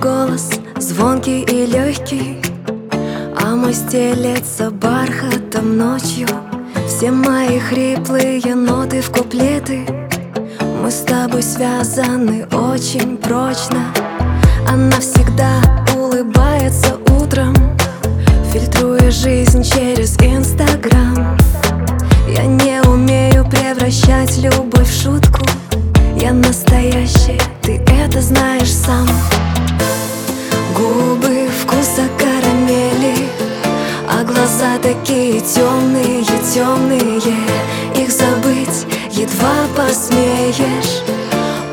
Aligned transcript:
Голос 0.00 0.50
звонкий 0.76 1.42
и 1.42 1.66
легкий 1.66 2.40
А 3.42 3.56
мой 3.56 3.74
стелется 3.74 4.70
бархатом 4.70 5.76
ночью. 5.76 6.28
Все 6.86 7.10
мои 7.10 7.58
хриплые 7.58 8.54
ноты 8.54 9.00
в 9.00 9.10
куплеты. 9.10 9.86
Мы 10.80 10.90
с 10.90 11.00
тобой 11.00 11.42
связаны 11.42 12.46
очень 12.46 13.16
прочно. 13.16 13.92
Она 14.68 15.00
всегда 15.00 15.60
улыбается 15.96 16.98
утром 17.20 17.54
Фильтруя 18.52 19.10
жизнь 19.10 19.64
через 19.64 20.16
Инстаграм. 20.18 21.36
Я 22.28 22.44
не 22.44 22.80
умею 22.82 23.44
превращать 23.50 24.38
любовь 24.38 24.88
в 24.88 25.02
шутку. 25.02 25.44
Я 26.20 26.32
настоящая, 26.32 27.40
ты 27.62 27.80
это 27.86 28.20
знаешь 28.20 28.72
глаза 34.48 34.78
такие 34.78 35.40
темные, 35.40 36.24
темные. 36.54 37.20
Их 37.94 38.10
забыть 38.10 38.86
едва 39.10 39.66
посмеешь. 39.76 41.02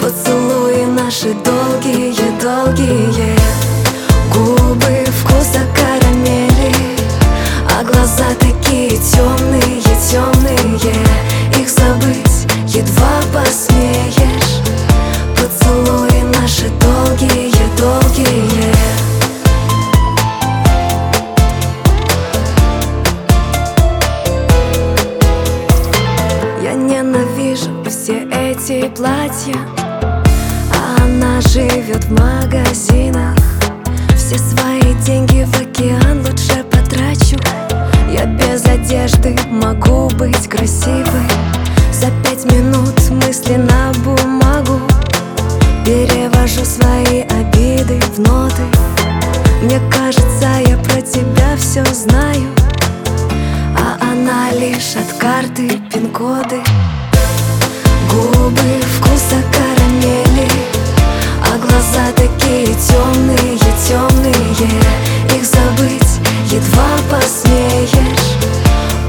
Поцелуи 0.00 0.84
наши 0.84 1.34
долгие, 1.44 2.14
долгие 2.40 3.39
ненавижу 27.50 27.70
все 27.88 28.28
эти 28.32 28.88
платья. 28.88 29.56
А 30.72 31.02
она 31.02 31.40
живет 31.40 32.04
в 32.04 32.12
магазинах. 32.12 33.36
Все 34.16 34.38
свои 34.38 34.94
деньги 35.04 35.44
в 35.44 35.60
океан 35.60 36.20
лучше 36.20 36.64
потрачу. 36.64 37.36
Я 38.12 38.26
без 38.26 38.64
одежды 38.64 39.36
могу 39.50 40.08
быть 40.16 40.48
красивой. 40.48 41.28
За 41.92 42.10
пять 42.22 42.44
минут 42.52 42.98
мысли 43.10 43.56
на 43.56 43.92
бумагу. 44.04 44.80
Перевожу 45.84 46.64
свои 46.64 47.22
обиды 47.22 48.00
в 48.14 48.18
ноты. 48.18 48.62
Мне 49.62 49.80
кажется, 49.90 50.48
я 50.66 50.76
про 50.76 51.02
тебя 51.02 51.56
все 51.56 51.84
знаю. 51.86 52.48
А 53.76 53.98
она 54.00 54.52
лишь 54.52 54.96
от 54.96 55.18
карты 55.18 55.80
пин-коды 55.92 56.62
Губы 58.10 58.80
вкуса 58.96 59.40
карамели 59.52 60.48
А 61.44 61.56
глаза 61.58 62.12
такие 62.16 62.66
темные, 62.66 63.58
темные 63.86 64.70
Их 65.36 65.44
забыть 65.44 66.20
едва 66.50 66.96
посмеешь. 67.08 67.90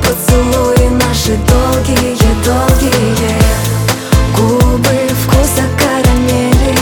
Поцелуи 0.04 0.90
наши 0.90 1.36
долгие, 1.48 2.16
долгие. 2.46 3.36
Губы 4.36 5.10
вкуса 5.24 5.66
карамели 5.80 6.76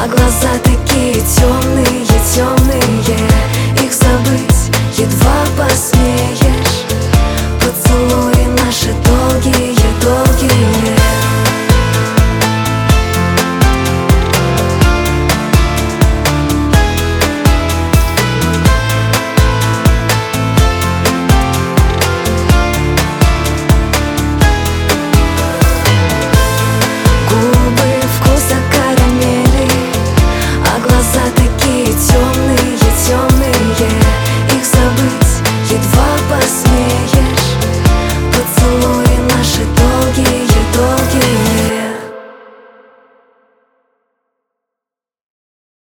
А 0.00 0.08
глаза 0.08 0.58
такие 0.64 1.14
темные 1.36 1.81